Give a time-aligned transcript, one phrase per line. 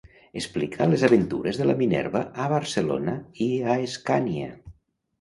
[0.39, 3.17] Explica les aventures de la Minerva a Barcelona
[3.51, 4.53] i a Escània.